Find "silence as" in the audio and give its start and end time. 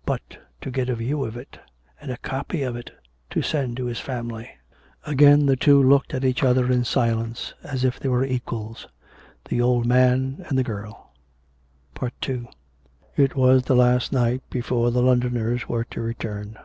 6.82-7.84